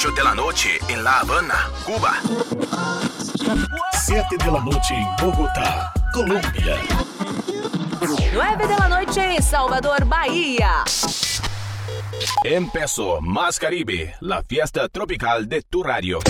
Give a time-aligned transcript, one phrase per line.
[0.00, 2.14] 8 de la noche en La Habana, Cuba.
[3.92, 6.78] 7 de la noche en Bogotá, Colombia.
[8.32, 10.84] 9 de la noche en Salvador, Bahía.
[12.44, 16.20] Empezó Más Caribe, la fiesta tropical de tu radio.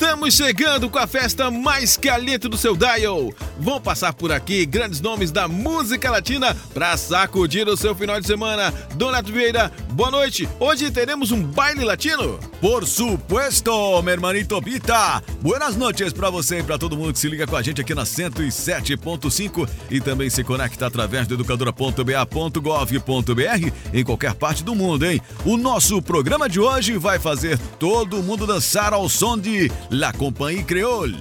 [0.00, 3.34] Estamos chegando com a festa mais caliente do seu dial.
[3.58, 8.26] Vão passar por aqui grandes nomes da música latina para sacudir o seu final de
[8.28, 8.72] semana.
[8.94, 10.48] Donato Vieira, boa noite.
[10.60, 12.38] Hoje teremos um baile latino?
[12.60, 15.20] Por supuesto, meu hermanito Bita.
[15.40, 17.92] Buenas noches para você e para todo mundo que se liga com a gente aqui
[17.92, 25.20] na 107.5 e também se conecta através do educadora.ba.gov.br em qualquer parte do mundo, hein?
[25.44, 30.64] O nosso programa de hoje vai fazer todo mundo dançar ao som de La Compagnie
[30.64, 31.16] Creole.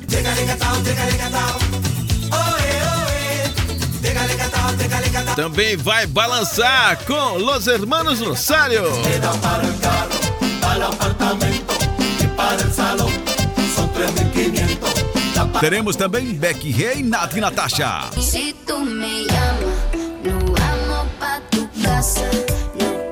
[5.35, 8.83] Também vai balançar com Los Hermanos Rosário.
[15.61, 18.09] Teremos também Becky Rey, Nath e Natasha.
[18.15, 18.53] Me
[21.19, 22.29] pa tu casa.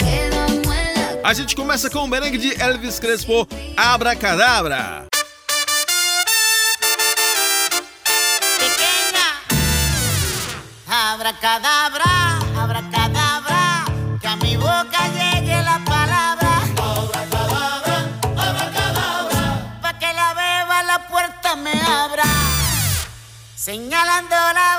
[0.01, 0.29] En
[1.23, 3.47] la A gente começa com o merengue de Elvis Crespo,
[3.77, 5.05] Abracadabra.
[11.25, 13.85] Abracadabra, abracadabra,
[14.21, 16.61] que a mi boca llegue la palabra.
[16.77, 17.97] Abracadabra,
[18.37, 22.25] abracadabra, pa' que la beba la puerta me abra.
[23.55, 24.77] Señalando la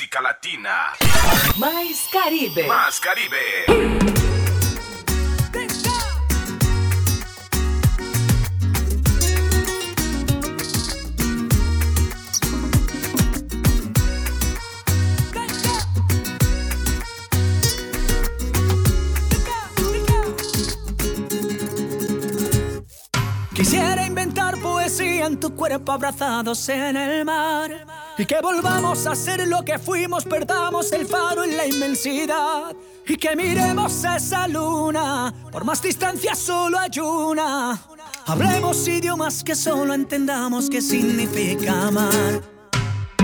[0.00, 0.92] música latina.
[1.58, 2.66] Mais Caribe.
[2.66, 3.36] Más Caribe.
[23.54, 27.89] Quisiera inventar poesía en tu cuerpo abrazados en el mar.
[28.20, 32.76] Y que volvamos a ser lo que fuimos, perdamos el faro en la inmensidad.
[33.06, 37.80] Y que miremos esa luna, por más distancia solo hay una.
[38.26, 42.42] Hablemos idiomas que solo entendamos qué significa amar.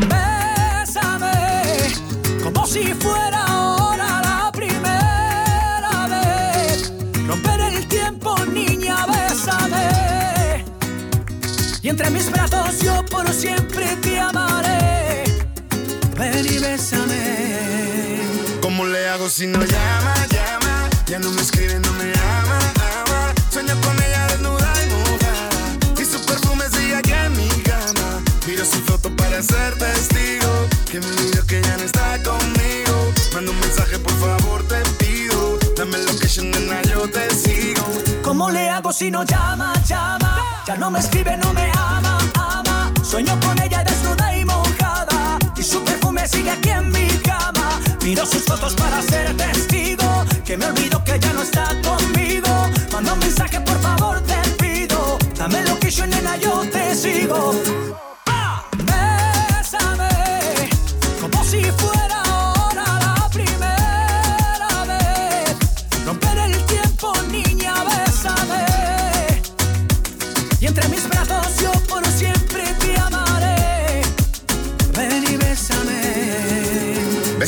[0.01, 1.31] Bésame,
[2.43, 3.26] como si fuera
[11.87, 15.23] Y entre mis brazos yo por siempre te amaré.
[16.19, 18.19] Ven y bésame.
[18.61, 20.91] ¿Cómo le hago si no llama, llama?
[21.07, 22.59] Ya no me escribe, no me ama,
[23.05, 23.33] ama.
[23.53, 26.03] Sueño con ella desnuda y mojada.
[26.03, 28.21] Y su perfume sigue aquí en mi cama.
[28.49, 30.67] Miro su foto para ser testigo.
[30.91, 33.13] Que me olvido que ya no está conmigo.
[33.33, 35.57] Manda un mensaje, por favor, te pido.
[35.77, 37.87] Dame location, nena, yo te sigo.
[38.25, 40.56] ¿Cómo le hago si no llama, llama?
[40.67, 42.93] Ya no me escribe, no me ama, ama.
[43.05, 45.39] Sueño con ella desnuda y mojada.
[45.57, 47.81] Y su perfume sigue aquí en mi cama.
[48.03, 50.25] Miro sus fotos para ser testigo.
[50.45, 52.49] Que me olvido que ya no está conmigo.
[52.93, 55.19] Manda un mensaje, por favor, te pido.
[55.39, 57.53] Dame location, nena, yo te sigo.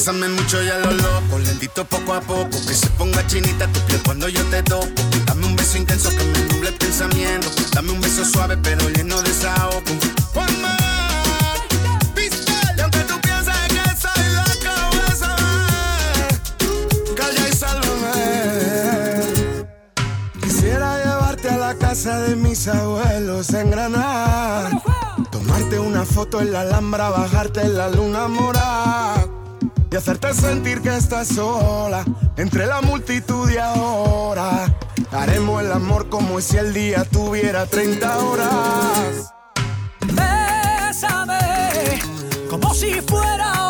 [0.09, 3.81] Bésame mucho y a lo loco, lentito poco a poco, que se ponga chinita tu
[3.81, 4.87] piel cuando yo te toco.
[5.27, 9.21] Dame un beso intenso que me nuble el pensamiento, dame un beso suave pero lleno
[9.21, 9.93] de saoco.
[10.35, 11.61] One more,
[12.15, 14.73] pistol, y aunque tú pienses que soy loco,
[15.11, 16.27] bésame,
[17.15, 18.17] calla y sálvame.
[20.41, 24.71] Quisiera llevarte a la casa de mis abuelos en Granada.
[25.31, 29.28] Tomarte una foto en la Alhambra, bajarte en la luna morada.
[29.99, 32.05] Hacerte sentir que estás sola
[32.37, 34.73] entre la multitud y ahora.
[35.11, 39.35] Haremos el amor como si el día tuviera 30 horas.
[40.07, 41.99] Bésame,
[42.49, 43.68] como si fuera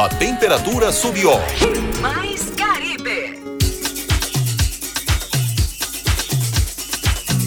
[0.00, 1.30] a temperatura subiu.
[2.00, 3.40] Mais Caribe.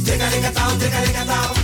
[0.06, 1.61] Tecareca tal, tecareca tal.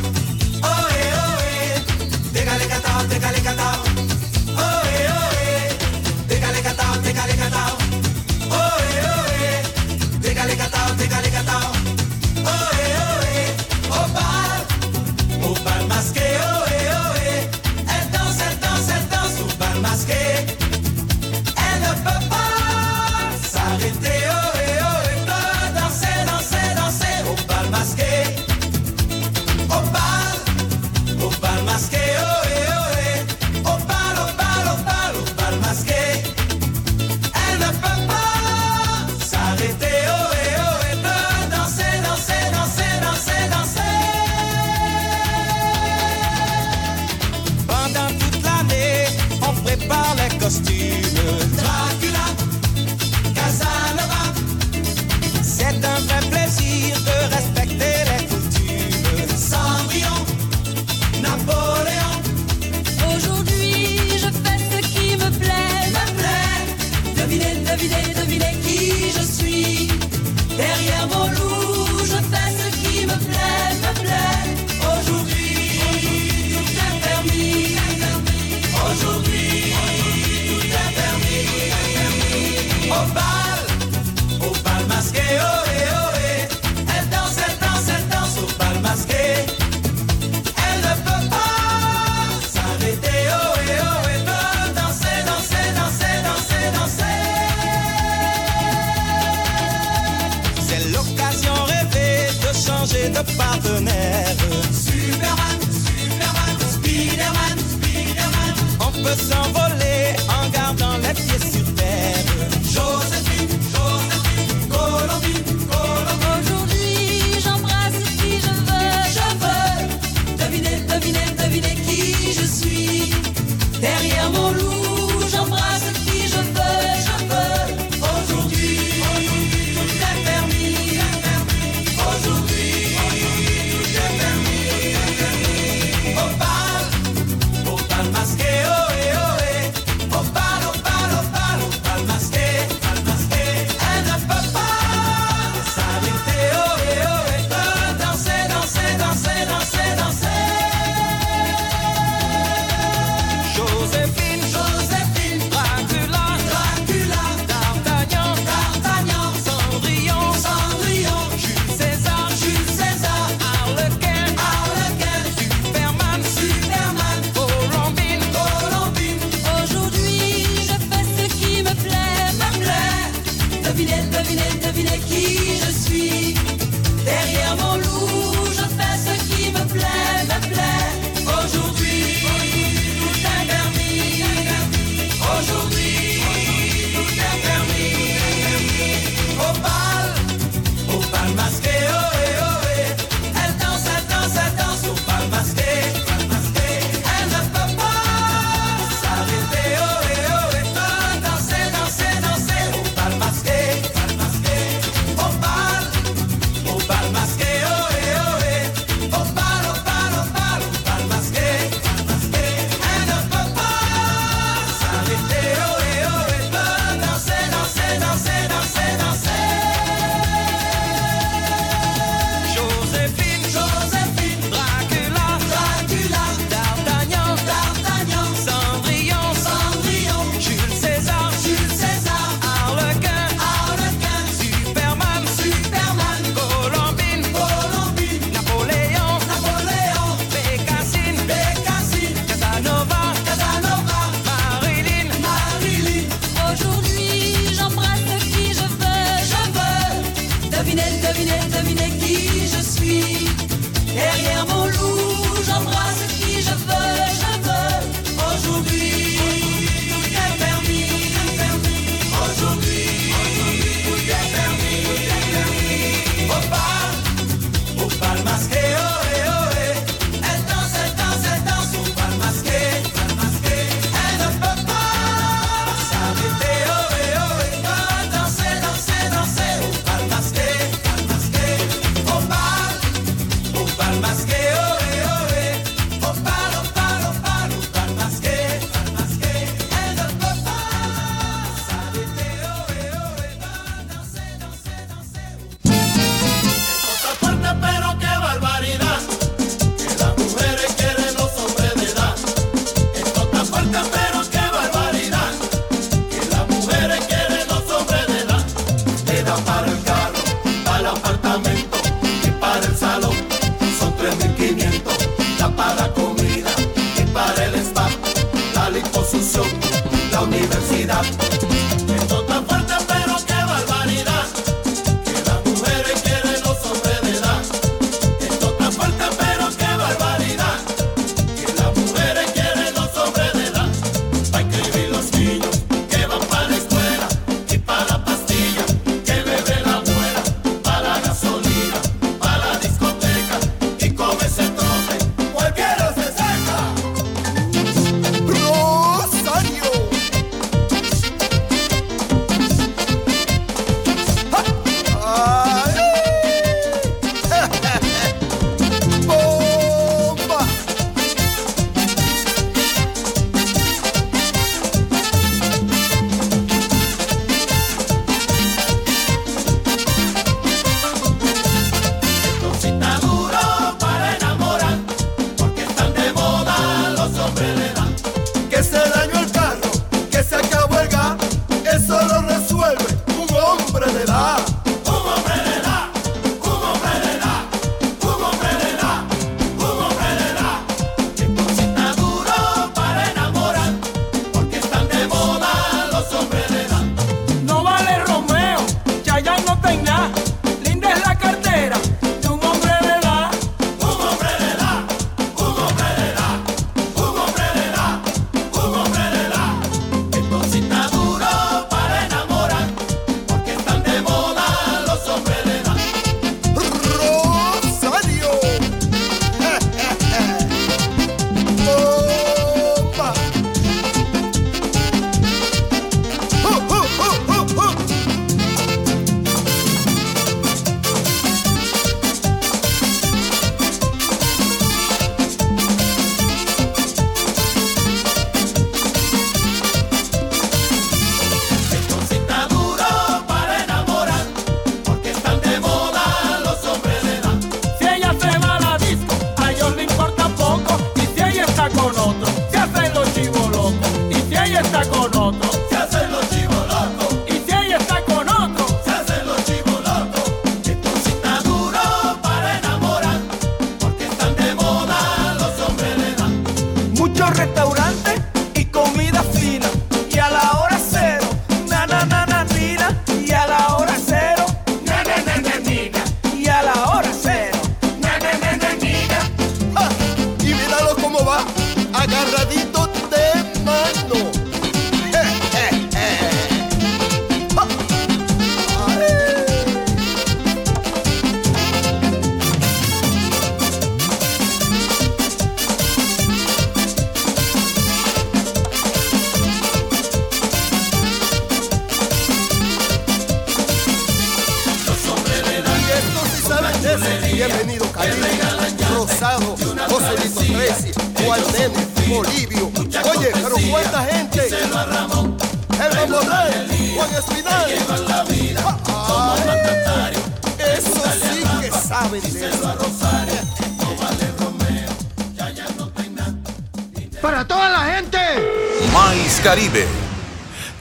[529.44, 529.86] Caribe.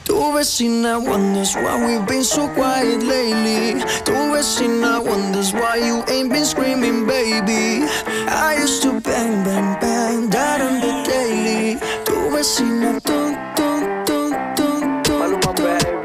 [0.03, 3.81] Tu vecina wonders why we've been so quiet lately.
[4.03, 7.85] Tu vecina wonders why you ain't been screaming, baby.
[8.27, 11.79] I used to bang, bang, bang, that on the daily.
[12.05, 15.41] Tu vecina, tun, tun, tun, tun, tun,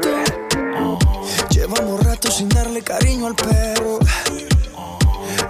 [0.01, 0.97] tun.
[1.49, 3.99] Llevamos rato sin darle cariño al perro.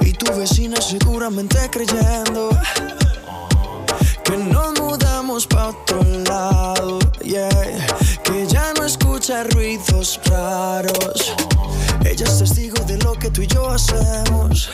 [0.02, 2.33] Y tu vecina seguramente creyendo
[13.34, 14.72] tú y yo hacemos.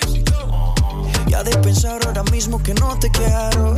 [1.28, 3.76] Y ha de pensar ahora mismo que no te quiero.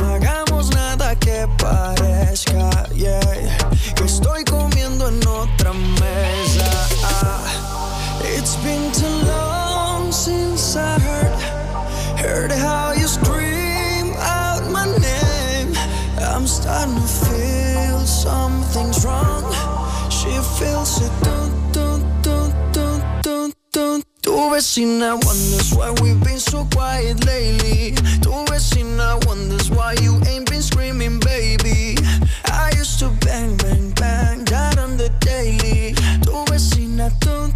[0.00, 3.20] No hagamos nada que parezca, yeah.
[3.94, 6.70] Que estoy comiendo en otra mesa.
[8.36, 11.38] It's been too long since I heard,
[12.18, 15.74] heard how you scream out my name.
[16.20, 17.53] I'm starting to feel
[24.64, 27.92] vecina wonders why we've been so quiet lately.
[28.22, 31.96] Tu vecina wonders why you ain't been screaming, baby.
[32.46, 35.92] I used to bang, bang, bang, that on the daily.
[36.22, 37.52] Tu vecina, dun,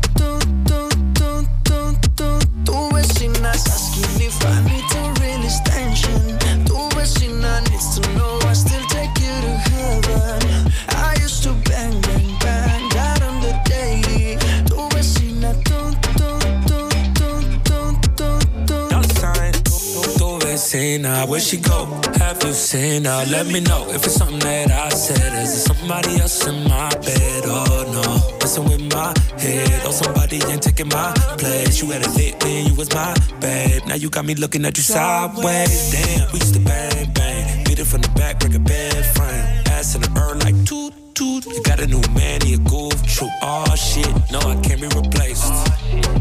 [21.08, 21.86] vecina, where she go?
[22.18, 23.24] Have you seen her?
[23.30, 25.42] Let me know if it's something that I said.
[25.42, 27.44] Is it somebody else in my bed?
[27.46, 29.86] Oh no, messing with my head.
[29.86, 31.82] Or somebody ain't taking my place.
[31.82, 33.82] You had a lit when you was my babe.
[33.86, 35.92] Now you got me looking at you sideways.
[35.92, 39.44] Damn, we used to bang bang, beat it from the back, break a bed frame.
[39.76, 41.46] Ass in the urn like toot toot.
[41.46, 42.94] You got a new man, he a goof.
[43.06, 45.52] True, oh shit, no I can't be replaced.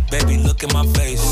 [0.10, 1.26] Baby, look in my face.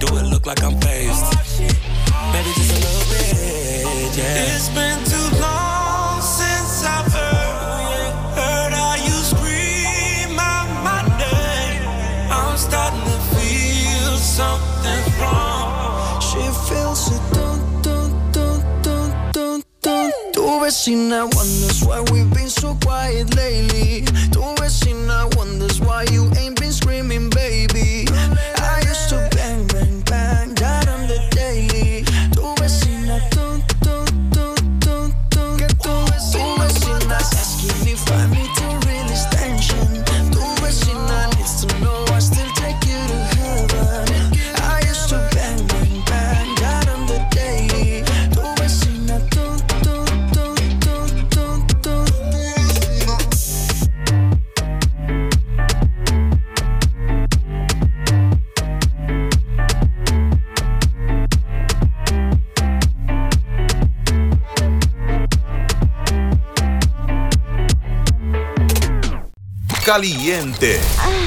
[0.00, 2.03] Do it look like I'm phased?
[2.32, 4.54] Maybe just a little bit, yeah.
[4.54, 11.82] It's been too long since I've heard, heard how you scream out my name.
[12.30, 16.20] I'm starting to feel something's wrong.
[16.20, 17.22] She feels it.
[17.32, 20.10] Dun, dun, dun, dun, dun, dun.
[20.32, 24.04] Tu vecina wonders why we've been so quiet lately.
[24.32, 27.73] Tu vecina wonders why you ain't been screaming, baby.
[69.94, 70.80] Caliente.
[71.06, 71.23] Mais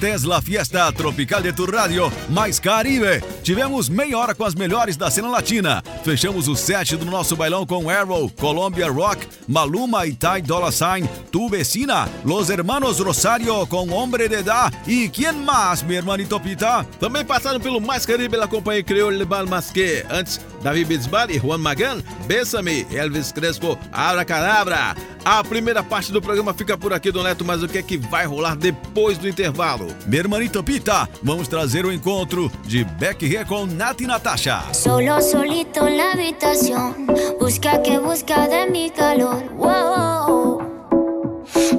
[0.00, 3.20] Esta é a fiesta tropical de tu rádio mais Caribe.
[3.48, 5.82] Tivemos meia hora com as melhores da cena latina.
[6.04, 11.08] Fechamos o set do nosso bailão com Arrow, Colombia Rock, Maluma e Ty Dolla Sign,
[11.32, 16.84] Tu Vecina, Los Hermanos Rosario com Hombre de Da e quem mais, meu hermanito Pita?
[17.00, 20.04] Também passaram pelo Mais Caribe pela companhia Creole Bal Masqué.
[20.10, 24.94] Antes, David Bisbal e Juan Magan, Bessame, Elvis Crespo, Abra Cadabra.
[25.24, 27.96] A primeira parte do programa fica por aqui, Dom Neto, mas o que é que
[27.96, 29.88] vai rolar depois do intervalo?
[30.06, 34.74] Meu hermanito Pita, vamos trazer o encontro de Beck Nath e Natasha.
[34.74, 37.06] Solo solito en la habitación,
[37.38, 39.44] busca que busca de mi calor.
[39.54, 40.58] Wow.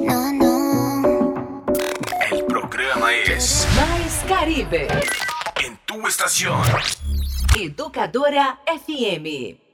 [0.02, 1.65] No, no.
[2.32, 4.88] El programa es Mais Caribe.
[5.62, 6.62] en tu estación.
[7.60, 9.68] Educadora FM.